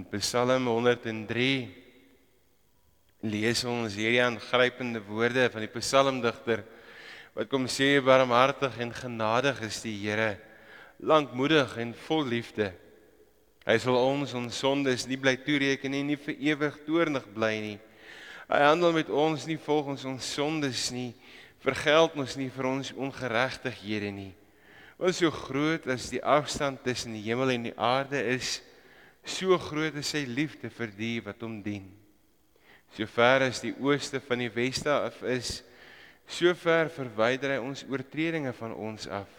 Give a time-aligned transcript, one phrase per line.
[0.00, 1.68] In Psalm 103
[3.28, 6.62] lees ons hierdie aangrypende woorde van die psalmdigter
[7.34, 10.38] wat kom sê barmhartig en genadig is die Here,
[11.04, 12.70] lankmoedig en vol liefde.
[13.68, 17.76] Hy sal ons ons sondes nie bly toereken en nie vir ewig toornig bly nie.
[18.48, 21.12] Hy handel met ons nie volgens ons sondes nie,
[21.60, 24.32] vergeld ons nie vir ons ongeregtighede nie.
[24.96, 28.62] Want so groot as die afstand tussen die hemel en die aarde is,
[29.24, 31.88] so groot is sy liefde vir die wat hom dien.
[32.96, 35.60] So ver as die ooste van die weste af is,
[36.30, 39.30] so ver verwyder hy ons oortredinge van ons af.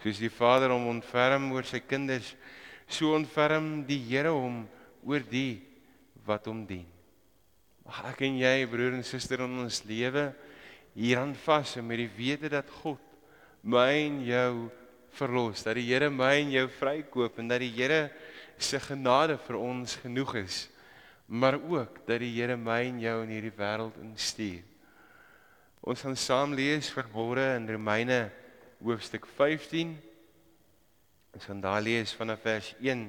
[0.00, 2.34] Soos die Vader hom ontferm oor sy kinders,
[2.88, 4.62] so ontferm die Here hom
[5.06, 5.60] oor die
[6.26, 6.86] wat hom dien.
[7.84, 10.30] Mag ek en jy, broer en suster in ons lewe
[10.94, 13.02] hieraan vas met die wete dat God
[13.62, 14.52] my en jou
[15.18, 18.08] verlos, dat die Here my en jou vrykoop en dat die Here
[18.62, 20.68] se genade vir ons genoeg is,
[21.26, 24.62] maar ook dat die Here my en jou in hierdie wêreld instuur.
[25.80, 28.26] Ons gaan saam lees vanmôre in Romeine
[28.82, 29.94] hoofstuk 15.
[31.32, 33.06] Ons gaan daar lees vanaf vers 1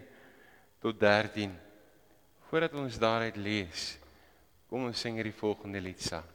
[0.80, 1.52] tot 13.
[2.48, 3.96] Voordat ons daaruit lees,
[4.70, 6.28] kom ons sing hierdie volgende lied saam.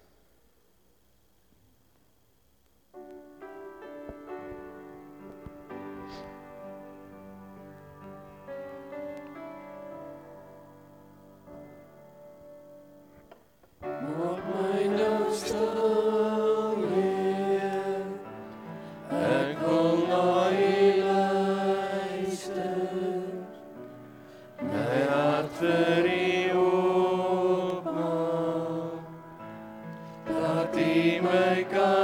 [31.21, 31.96] Waymaker.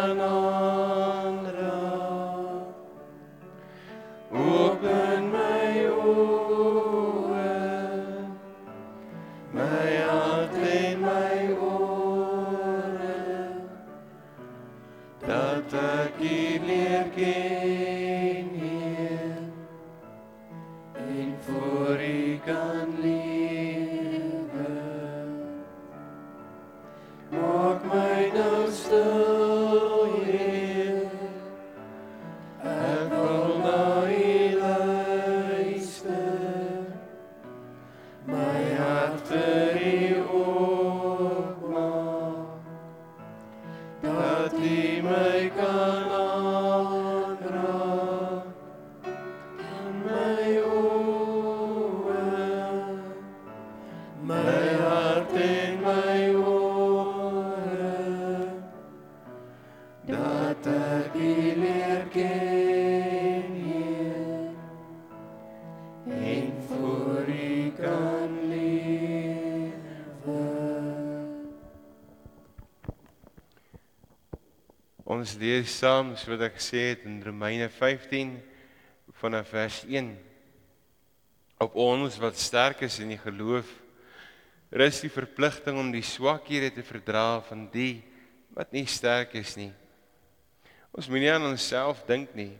[75.22, 78.32] Ons lees saam so wat ek gesê het in Romeine 15
[79.20, 80.08] vanaf vers 1.
[81.62, 83.68] Op ons wat sterk is in die geloof
[84.74, 88.00] rus die verpligting om die swakhede te verdra van die
[88.56, 89.70] wat nie sterk is nie.
[90.90, 92.56] Ons moenie aan onsself dink nie.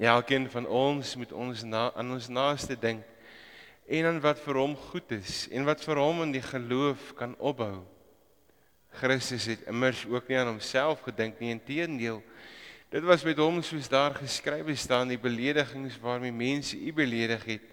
[0.00, 3.04] Elkeen van ons moet ons na, aan ons naaste dink
[3.84, 7.36] en aan wat vir hom goed is en wat vir hom in die geloof kan
[7.36, 7.82] opbou.
[8.94, 12.22] Christus het immers ook nie aan homself gedink nie, inteendeel.
[12.94, 17.66] Dit was met hom soos daar geskrywe staan, die beledigings waarmee mense u beledig het,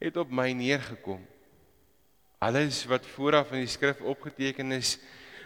[0.00, 1.20] het op my neergekom.
[2.40, 4.96] Alles wat vooraf in die skrif opgeteken is,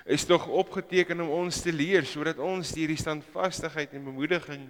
[0.07, 4.69] is tog opgeteken om ons te leer sodat ons deur die standvastigheid en bemoediging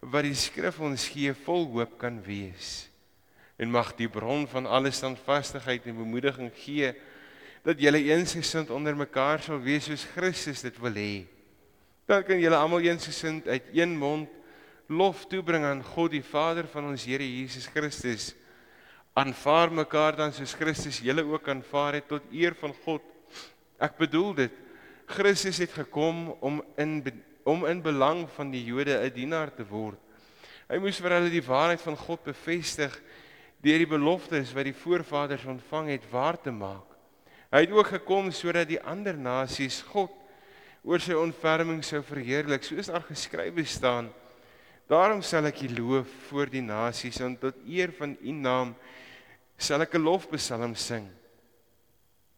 [0.00, 2.88] wat die skrif ons gee, vol hoop kan wees.
[3.56, 6.90] En mag die bron van alle standvastigheid en bemoediging gee
[7.66, 11.14] dat julle eensgesind onder mekaar sal wees soos Christus dit wil hê.
[12.06, 14.30] Dan kan julle almal eensgesind uit een mond
[14.86, 18.30] lof toebring aan God die Vader van ons Here Jesus Christus.
[19.18, 23.02] Aanvaar mekaar dan soos Christus julle ook aanvaar het tot eer van God.
[23.82, 24.62] Ek bedoel dit.
[25.10, 27.00] Christus het gekom om in
[27.46, 29.98] om in belang van die Jode 'n dienaar te word.
[30.68, 32.94] Hy moes vir hulle die waarheid van God bevestig
[33.62, 36.95] deur die beloftes wat die voorvaders ontvang het waar te maak.
[37.50, 40.10] Hy het ook gekom sodat die ander nasies God
[40.86, 44.10] oor sy ontferming sou verheerlik, soos daar geskrywe staan.
[44.90, 48.74] Daarom sal ek U loof voor die nasies en tot eer van U naam
[49.58, 51.08] sal ek 'n lofpsalm sing.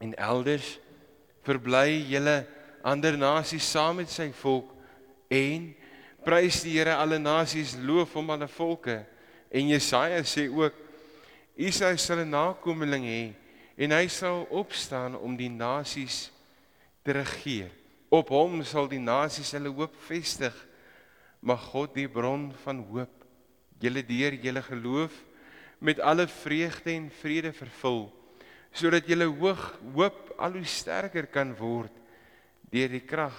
[0.00, 0.78] En elders
[1.44, 2.46] verbly julle
[2.82, 4.70] ander nasies saam met sy volk
[5.28, 5.74] en
[6.24, 9.04] prys die Here alle nasies loof hom alle volke.
[9.50, 10.74] En Jesaja sê ook
[11.56, 13.34] Esau sal 'n nakomeling hê
[13.78, 16.28] en hy sal opstaan om die nasies
[17.06, 17.70] te regeer.
[18.10, 20.54] Op hom sal die nasies hulle hoop vestig.
[21.40, 23.14] Mag God die bron van hoop
[23.78, 25.14] julle deur julle geloof
[25.78, 28.08] met alle vreugde en vrede vervul
[28.74, 29.62] sodat julle hoog
[29.94, 31.94] hoop al hoe sterker kan word
[32.72, 33.36] deur die krag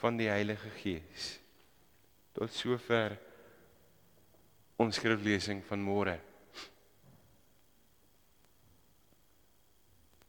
[0.00, 1.36] van die Heilige Gees.
[2.34, 3.14] Tot sover
[4.78, 6.16] ons skriflesing van môre.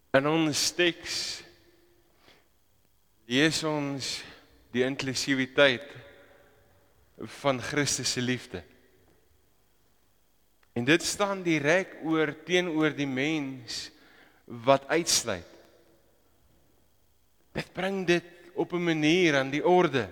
[0.09, 1.17] En ons teks
[3.29, 4.07] lees ons
[4.73, 5.85] die inklusiwiteit
[7.41, 8.63] van Christus se liefde.
[10.73, 13.89] En dit staan direk oor teenoor die mens
[14.65, 15.45] wat uitsluit.
[17.53, 18.25] Dit bring dit
[18.56, 20.09] op 'n manier aan die orde.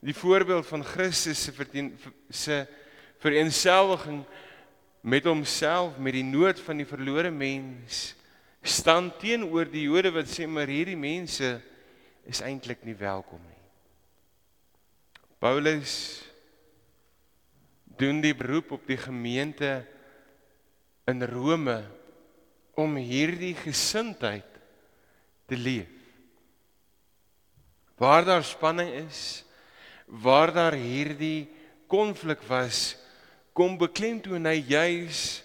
[0.00, 1.52] Die voorbeeld van Christus se
[2.30, 2.66] se
[3.18, 4.24] vereenselwiging
[5.00, 8.14] met homself met die nood van die verlore mens
[8.62, 11.56] staan teenoor die Jode wat sê maar hierdie mense
[12.30, 13.62] is eintlik nie welkom nie.
[15.42, 16.22] Paulus
[17.98, 19.82] doen die beroep op die gemeente
[21.10, 21.82] in Rome
[22.78, 24.46] om hierdie gesindheid
[25.50, 25.90] te leef.
[27.98, 29.42] Waar daar spanning is,
[30.06, 31.50] waar daar hierdie
[31.90, 32.96] konflik was,
[33.52, 35.42] kom beklemtoon hy juis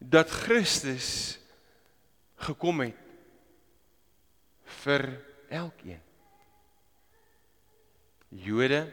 [0.00, 1.39] dat Christus
[2.40, 2.96] gekom het
[4.80, 5.06] vir
[5.50, 6.00] elkeen.
[8.30, 8.84] Jode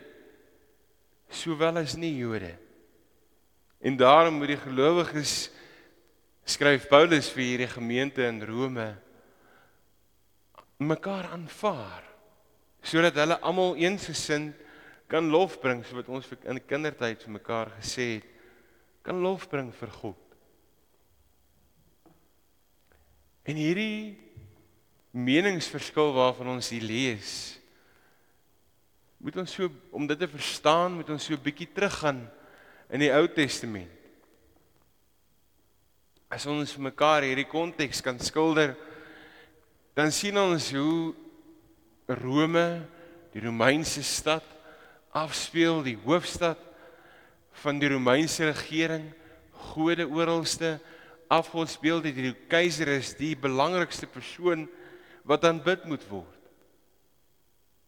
[1.30, 2.56] sowel as nie Jode.
[3.80, 5.50] En daarom moet die gelowiges
[6.48, 8.88] skryf Paulus vir hierdie gemeente in Rome
[10.78, 12.06] mekaar aanvaar
[12.88, 14.56] sodat hulle almal eensgesind
[15.12, 18.34] kan lof bring so wat ons in kindertyd vir mekaar gesê het
[19.04, 20.27] kan lof bring vir God.
[23.48, 24.18] En hierdie
[25.16, 27.32] meningsverskil waarvan ons hier lees
[29.18, 32.20] moet ons so om dit te verstaan moet ons so 'n bietjie teruggaan
[32.92, 33.90] in die Ou Testament.
[36.30, 38.76] As ons mekaar hierdie konteks kan skilder
[39.96, 41.16] dan sien ons hoe
[42.06, 42.86] Rome,
[43.34, 44.44] die Romeinse stad
[45.10, 46.60] afspeel die hoofstad
[47.64, 49.10] van die Romeinse regering,
[49.74, 50.80] gode oralste,
[51.28, 54.68] afgodsbeelde, die keiser is die belangrikste persoon
[55.28, 56.34] wat aanbid moet word.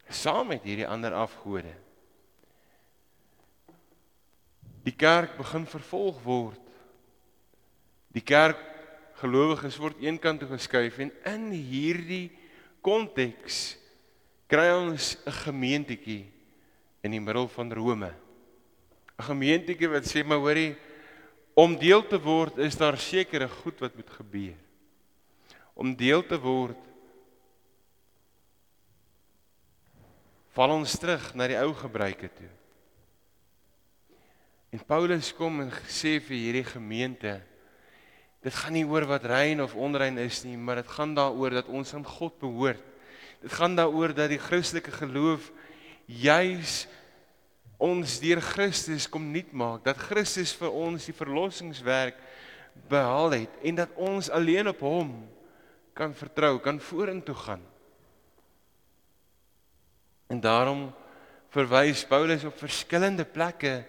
[0.10, 1.72] Saam met hierdie ander afgode.
[4.84, 6.62] Die kerk begin vervolg word.
[8.16, 8.60] Die kerk
[9.20, 12.32] gelowiges word eenkant toe geskuif en in hierdie
[12.86, 13.78] konteks
[14.50, 16.26] kry ons 'n gemeentetjie
[17.04, 18.12] in die middel van Rome.
[19.20, 20.76] 'n Gemeentetjie wat sê maar hoorie
[21.60, 24.56] om deel te word is daar sekere goed wat moet gebeur.
[25.76, 26.80] Om deel te word
[30.56, 32.50] val ons terug na die ou gebruike toe.
[34.76, 37.40] En Paulus kom en sê vir hierdie gemeente
[38.44, 41.68] dit gaan nie oor wat rein of onrein is nie, maar dit gaan daaroor dat
[41.68, 42.84] ons aan God behoort.
[43.44, 45.50] Dit gaan daaroor dat die Christelike geloof
[46.08, 46.86] juis
[47.80, 52.20] ons deur Christus kom nuut maak, dat Christus vir ons die verlossingswerk
[52.92, 55.14] behaal het en dat ons alleen op hom
[55.96, 57.64] kan vertrou, kan vorentoe gaan.
[60.30, 60.90] En daarom
[61.50, 63.82] verwys Paulus op verskillende plekke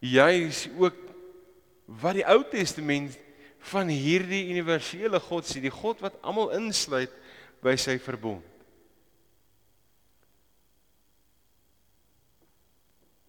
[0.00, 0.96] juis ook
[2.00, 3.14] wat die Ou Testament
[3.70, 7.12] van hierdie universele God sê, die God wat almal insluit
[7.62, 8.49] by sy verbond.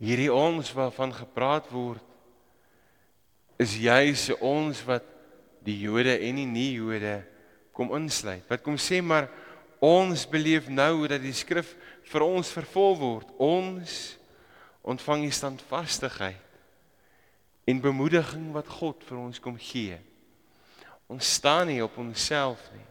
[0.01, 2.01] Hierdie ons waarvan gepraat word
[3.62, 5.05] is juis ons wat
[5.62, 7.20] die Jode en die nie-Jode
[7.77, 8.41] kom insluit.
[8.50, 9.29] Wat kom sê maar
[9.81, 11.75] ons beleef nou dat die skrif
[12.10, 13.29] vir ons vervul word.
[13.38, 14.17] Ons
[14.81, 16.50] ontvang die standvastigheid
[17.70, 20.00] en bemoediging wat God vir ons kom gee.
[21.05, 22.88] Ons staan nie op onsself nie.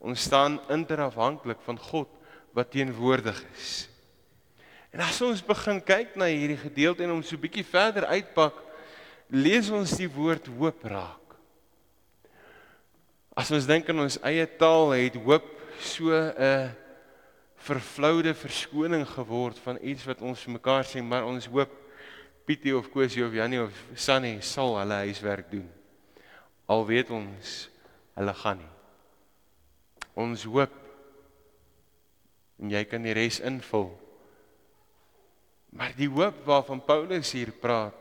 [0.00, 2.08] Ons staan interafhanklik van God
[2.56, 3.89] wat teenwoordig is.
[4.90, 8.56] En as ons begin kyk na hierdie gedeelte en hom so bietjie verder uitpak,
[9.30, 11.36] lees ons die woord hoop raak.
[13.38, 15.46] As ons dink aan ons eie taal het hoop
[15.78, 16.74] so 'n
[17.60, 21.70] vervloude verskoning geword van iets wat ons vir mekaar sê, maar ons hoop
[22.44, 25.68] Pietie of Kosie of Jannie of Sunny sal hulle huiswerk doen.
[26.66, 27.70] Al weet ons
[28.16, 28.72] hulle gaan nie.
[30.14, 30.72] Ons hoop
[32.58, 33.92] en jy kan die res invul
[35.70, 37.96] Maar die hoop waarvan Paulus hier praat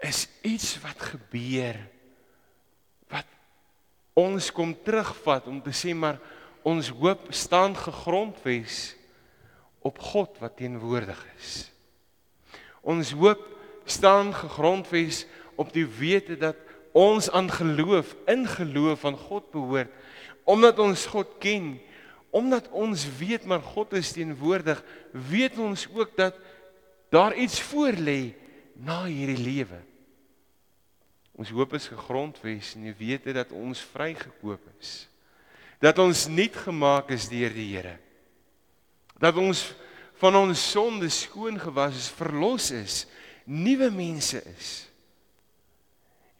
[0.00, 1.76] is iets wat gebeur
[4.20, 6.18] ons kom terugvat om te sê maar
[6.66, 8.94] ons hoop staan gegrondves
[9.86, 11.70] op God wat teenwoordig is.
[12.84, 13.40] Ons hoop
[13.88, 15.24] staan gegrondves
[15.60, 16.58] op die wete dat
[16.96, 19.92] ons aan geloof in geloof van God behoort
[20.50, 21.76] omdat ons God ken
[22.34, 24.80] omdat ons weet maar God is teenwoordig
[25.30, 26.34] weet ons ook dat
[27.10, 28.32] daar iets voor lê
[28.78, 29.80] na hierdie lewe.
[31.40, 35.08] Ons hoop is gegrondves in die wete dat ons vrygekoop is.
[35.80, 37.96] Dat ons nuut gemaak is deur die Here.
[39.20, 39.70] Dat ons
[40.20, 43.06] van ons sonde skoon gewas is verlos is
[43.44, 44.70] nuwe mense is.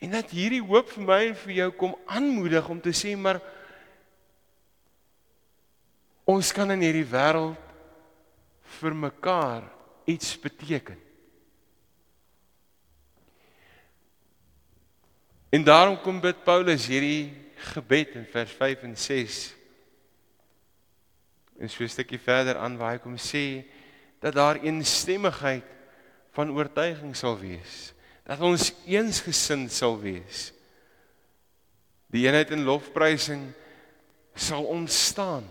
[0.00, 3.41] En dat hierdie hoop vir my en vir jou kom aanmoedig om te sê maar
[6.29, 7.57] ons kan in hierdie wêreld
[8.81, 9.65] vir mekaar
[10.11, 10.99] iets beteken.
[15.50, 17.33] En daarom kom bid Paulus hierdie
[17.75, 19.38] gebed in vers 5 en 6.
[21.59, 23.64] En so 'n stukkie verder aan waar hy kom sê
[24.21, 25.64] dat daar eensstemmigheid
[26.31, 27.93] van oortuiging sal wees
[28.31, 30.52] dat ons eensgesind sal wees.
[32.14, 33.49] Die eenheid in lofprysing
[34.38, 35.49] sal ontstaan.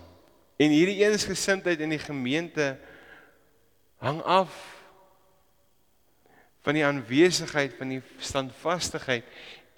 [0.56, 2.78] En hierdie eensgesindheid in die gemeente
[4.00, 4.52] hang af
[6.64, 9.24] van die aanwesigheid van die standvastigheid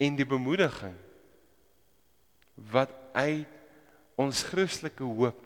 [0.02, 0.94] en die bemoediging
[2.72, 3.60] wat uit
[4.18, 5.38] ons Christelike hoop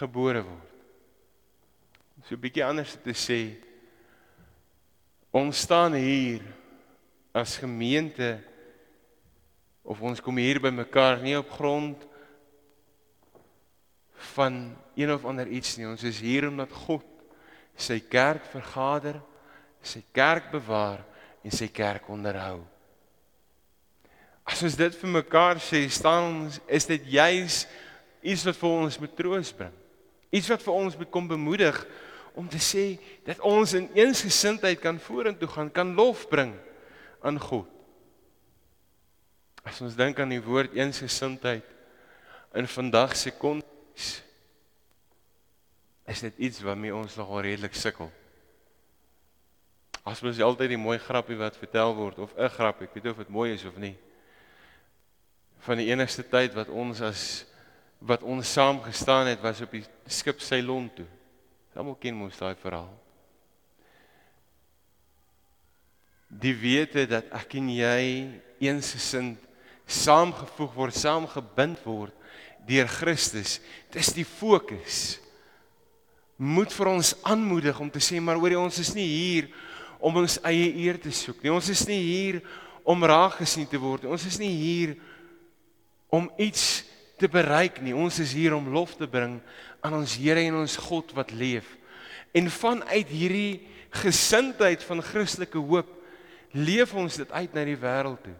[0.00, 0.68] gebore word.
[2.26, 3.56] So 'n bietjie anders te sê,
[5.32, 6.42] ons staan hier
[7.32, 8.38] as gemeente
[9.82, 12.06] of ons kom hier by mekaar nie op grond
[14.34, 15.86] van een of ander iets nie.
[15.88, 17.09] Ons is hier omdat God
[17.76, 19.20] sy kerk vergader,
[19.82, 21.00] sy kerk bewaar
[21.44, 22.60] en sy kerk onderhou.
[24.44, 27.62] As ons dit vir mekaar sê, staan ons is dit juis
[28.20, 29.74] iets wat vir ons met troos bring.
[30.34, 31.76] Iets wat vir ons moet kom bemoedig
[32.38, 32.94] om te sê
[33.26, 36.54] dat ons in eensgesindheid kan vorentoe gaan, kan lof bring
[37.22, 37.68] aan God.
[39.66, 41.66] As ons dink aan die woord eensgesindheid
[42.56, 44.20] in vandag se konteks
[46.10, 48.10] is dit iets waarmee ons nogal redelik sukkel.
[50.02, 53.12] As mens altyd die mooi grappie wat vertel word of 'n grap, ek weet nie
[53.12, 53.96] of dit mooi is of nie.
[55.60, 57.46] Van die enigste tyd wat ons as
[58.00, 61.06] wat ons saam gestaan het was op die skip Ceylon toe.
[61.74, 63.00] Almal ken mos daai verhaal.
[66.30, 68.02] die wete dat ek en jy
[68.62, 69.40] eensgesind
[69.90, 72.14] saamgevoeg word, saamgebind word
[72.68, 73.58] deur Christus.
[73.90, 75.18] Dis die fokus.
[76.40, 79.50] Moet vir ons aanmoedig om te sê maar oor ons is nie hier
[80.00, 81.52] om ons eie eer te soek nie.
[81.52, 82.40] Ons is nie hier
[82.88, 84.12] om raak gesien te word nie.
[84.14, 84.94] Ons is nie hier
[86.08, 86.86] om iets
[87.20, 87.92] te bereik nie.
[87.92, 89.36] Ons is hier om lof te bring
[89.84, 91.68] aan ons Here en ons God wat leef.
[92.32, 93.60] En vanuit hierdie
[94.00, 95.90] gesindheid van Christelike hoop
[96.56, 98.36] leef ons dit uit na die wêreld toe.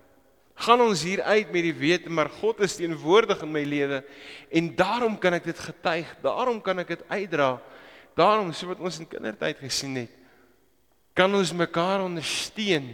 [0.60, 4.02] Gaan ons hier uit met die wete maar God is teenwoordig in my lewe
[4.52, 7.54] en daarom kan ek dit getuig, daarom kan ek dit uitdra.
[8.20, 10.16] Daarom so wat ons in kindertyd gesien het,
[11.16, 12.92] kan ons mekaar ondersteun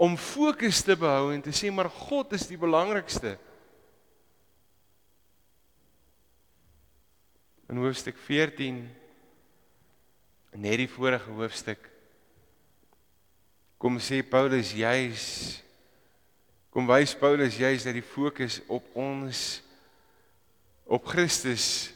[0.00, 3.34] om fokus te behou en te sê maar God is die belangrikste.
[7.72, 8.82] In hoofstuk 14
[10.60, 11.84] net die vorige hoofstuk
[13.80, 15.26] kom sê Paulus juis
[16.74, 19.60] kom wys Paulus juis dat die fokus op ons
[20.90, 21.94] op Christus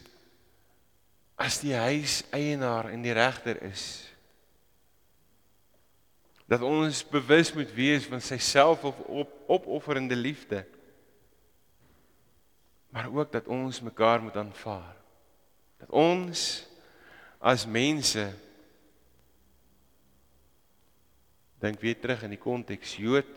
[1.35, 3.85] as die huis eienaar en die regter is
[6.45, 10.63] dat ons bewus moet wees van sy self of op opofferende liefde
[12.95, 14.95] maar ook dat ons mekaar moet aanvaar
[15.83, 16.65] dat ons
[17.39, 18.29] as mense
[21.65, 23.29] Dink weer terug in die konteks Jood,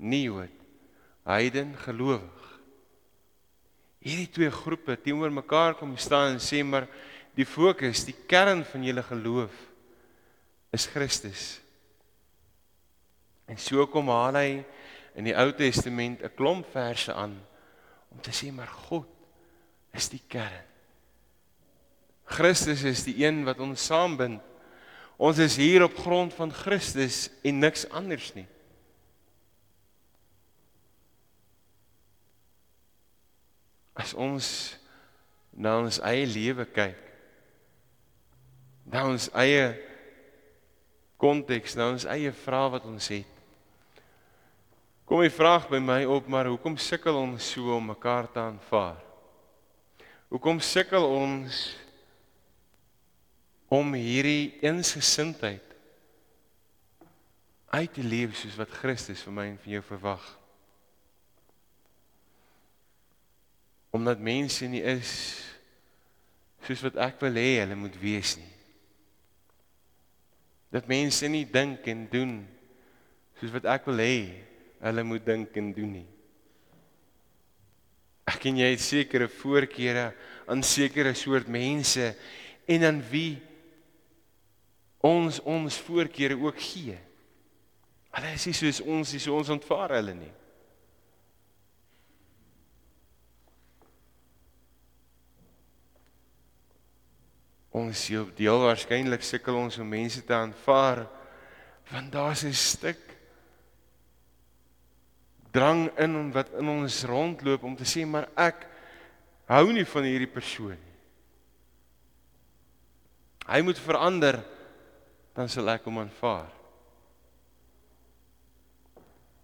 [0.00, 0.62] nie Jood,
[1.26, 2.50] heiden, gelowig.
[4.04, 6.86] Hierdie twee groepe teenoor mekaar kom staan en sê maar
[7.34, 9.54] die fokus, die kern van julle geloof
[10.74, 11.58] is Christus.
[13.50, 14.48] En so kom haal hy
[15.14, 17.36] in die Ou Testament 'n klomp verse aan
[18.10, 19.08] om te sê maar God
[19.92, 20.64] is die kern.
[22.24, 24.42] Christus is die een wat ons saambind
[25.16, 28.46] Ons is hier op grond van Christus en niks anders nie.
[33.94, 34.48] As ons
[35.54, 37.03] na ons eie lewe kyk,
[38.84, 39.72] na ons eie
[41.20, 43.30] konteks, na ons eie vrae wat ons het.
[45.04, 49.00] Kom die vraag by my op, maar hoekom sukkel ons so om mekaar te aanvaar?
[50.32, 51.66] Hoekom sukkel ons
[53.72, 55.74] om hierdie eensgesindheid
[57.74, 60.24] uit te leef soos wat Christus vir my en vir jou verwag?
[63.94, 65.12] Omdat mense nie is
[66.64, 68.54] soos wat ek wil hê hulle moet wees nie.
[70.74, 72.34] Dat mense nie dink en doen
[73.38, 74.18] soos wat ek wil hê
[74.84, 76.06] hulle moet dink en doen nie.
[78.28, 80.08] Ek en jy het sekere voorkeure
[80.50, 82.10] aan sekere soort mense
[82.66, 83.36] en aan wie
[85.04, 86.96] ons ons voorkeure ook gee.
[88.14, 90.32] Hulle is nie soos ons, nie so ons ontvaar hulle nie.
[97.74, 101.04] Ons heel deel waarskynlik sukkel ons om mense te aanvaar
[101.90, 103.00] want daar's 'n stuk
[105.52, 108.66] drang in wat in ons rondloop om te sê maar ek
[109.46, 110.94] hou nie van hierdie persoon nie.
[113.46, 114.40] Hy moet verander
[115.34, 116.50] dan sal ek hom aanvaar.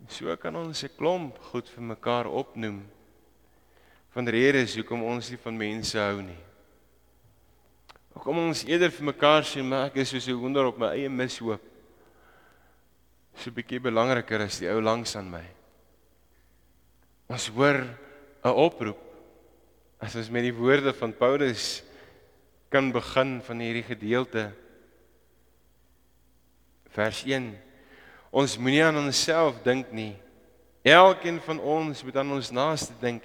[0.08, 2.82] So kan ons 'n klomp goed vir mekaar opnoem
[4.10, 6.49] van redes hoekom ons nie van mense hou nie.
[8.18, 11.08] Kom ons eerder vir mekaar sê maar ek is soos 'n hoender op my eie
[11.08, 11.62] mishoop.
[13.36, 15.44] So 'n bietjie belangriker as die ou langs aan my.
[17.28, 17.86] Ons hoor
[18.44, 18.98] 'n oproep
[20.00, 21.82] as ons met die woorde van Paulus
[22.70, 24.52] kan begin van hierdie gedeelte.
[26.90, 27.58] Vers 1.
[28.30, 30.16] Ons moenie aan onsself dink nie.
[30.82, 33.22] Elkeen van ons moet aan ons naaste dink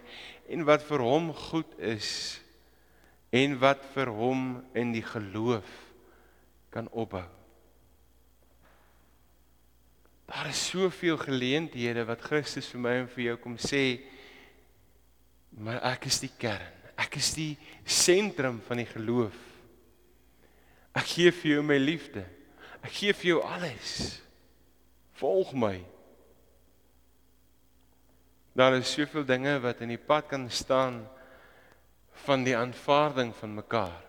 [0.49, 2.41] en wat vir hom goed is
[3.31, 4.43] en wat vir hom
[4.77, 5.71] in die geloof
[6.73, 7.25] kan opbou.
[10.25, 13.83] Daar is soveel geleenthede wat Christus vir my en vir jou kom sê,
[15.55, 16.71] maar ek is die kern.
[16.95, 19.35] Ek is die sentrum van die geloof.
[20.95, 22.23] Ek gee vir jou my liefde.
[22.81, 24.21] Ek gee vir jou alles.
[25.19, 25.75] Volg my.
[28.55, 31.01] Daar is soveel dinge wat in die pad kan staan
[32.23, 34.01] van die aanvaarding van mekaar.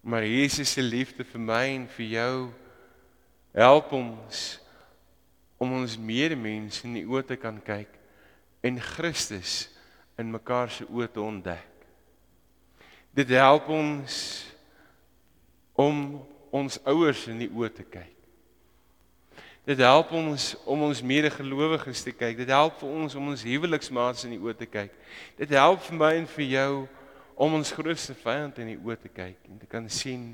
[0.00, 2.36] Maar Jesus se liefde vir my en vir jou
[3.52, 4.40] help ons
[5.62, 7.92] om ons medemens in die oë te kan kyk
[8.66, 9.68] en Christus
[10.18, 11.68] in mekaar se oë te ontdek.
[13.14, 14.16] Dit help ons
[15.78, 16.02] om
[16.52, 18.21] ons ouers in die oë te kyk.
[19.64, 22.36] Dit help ons om ons medegelowiges te kyk.
[22.36, 24.94] Dit help vir ons om ons huweliksmaats in die oë te kyk.
[25.38, 26.72] Dit help vir my en vir jou
[27.34, 30.32] om ons grootste vyand in die oë te kyk en te kan sien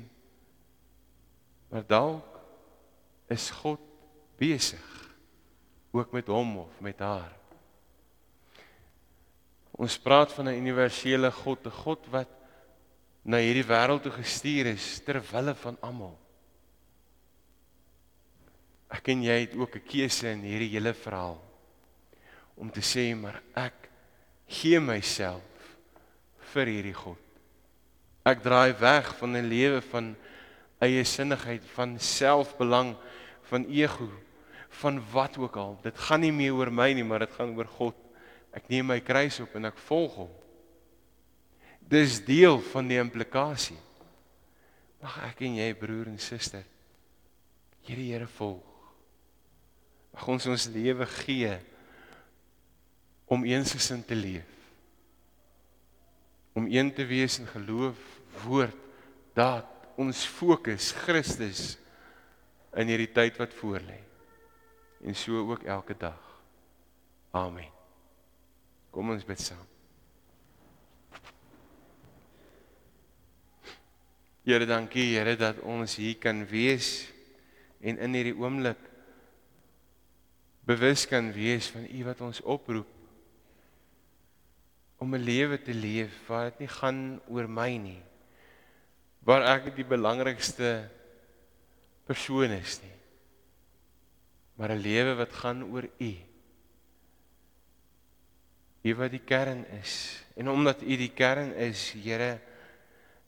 [1.69, 2.39] maar dalk
[3.29, 3.81] is God
[4.41, 4.85] besig
[5.93, 7.33] ook met hom of met haar.
[9.71, 12.29] Ons praat van 'n universele God, 'n God wat
[13.21, 16.17] na hierdie wêreld toe gestuur is ter wille van almal.
[18.89, 21.39] Ek en jy het ook 'n keuse in hierdie hele verhaal
[22.57, 23.89] om te sê maar ek
[24.47, 25.77] gee myself
[26.53, 27.21] vir hierdie God.
[28.25, 30.15] Ek draai weg van 'n lewe van
[30.81, 32.95] eie sinnigheid, van selfbelang,
[33.49, 34.09] van ego,
[34.69, 35.79] van wat ook al.
[35.83, 37.95] Dit gaan nie meer oor my nie, maar dit gaan oor God.
[38.53, 40.31] Ek neem my kruis op en ek volg hom.
[41.79, 43.77] Dis deel van die implikasie.
[45.01, 46.65] Mag ek en jy broer en suster
[47.89, 48.68] hierdie Here volg.
[50.13, 51.51] Mag ons ons lewe gee
[53.29, 54.55] om eensgesind te leef.
[56.57, 57.99] Om een te wees in geloof,
[58.43, 58.77] woord,
[59.37, 59.67] daad,
[59.99, 61.75] ons fokus Christus
[62.79, 63.99] in hierdie tyd wat voorlê.
[65.05, 66.19] En so ook elke dag.
[67.35, 67.69] Amen.
[68.91, 69.65] Kom ons bid saam.
[74.49, 77.05] Here, dankie Here dat ons hier kan wees
[77.85, 78.88] en in hierdie oomblik
[80.69, 82.91] bewus kan wees van U wat ons oproep
[85.01, 88.03] om 'n lewe te leef waar dit nie gaan oor my nie
[89.25, 90.89] waar ek die belangrikste
[92.05, 92.99] persoon is nie
[94.59, 96.13] maar 'n lewe wat gaan oor U.
[98.81, 100.23] U wat die kern is.
[100.35, 102.39] En omdat U die kern is Here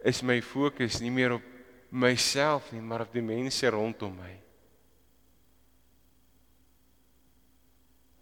[0.03, 1.43] is my fokus nie meer op
[1.89, 4.39] myself nie maar op die mense rondom my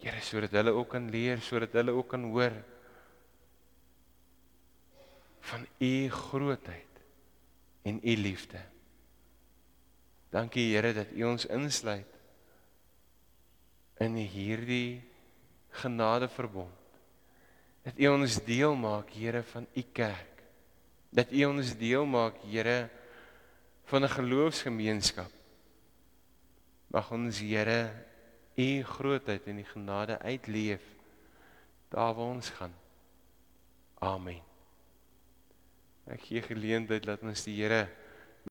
[0.00, 2.54] Here sodat hulle ook kan leer, sodat hulle ook kan hoor
[5.40, 7.00] van u grootheid
[7.82, 8.60] en u liefde.
[10.30, 12.18] Dankie Here dat u ons insluit
[14.00, 15.02] in hierdie
[15.82, 16.78] genadeverbond.
[17.84, 20.42] Dat U ons deel maak, Here, van U kerk.
[21.10, 22.88] Dat U ons deel maak, Here,
[23.84, 25.32] van 'n geloofsgemeenskap.
[26.86, 27.90] Mag ons, Here,
[28.60, 30.84] U grootheid en U genade uitleef
[31.88, 32.74] daar waar ons gaan.
[33.98, 34.40] Amen.
[36.10, 37.86] Ek gee geleentheid dat ons die Here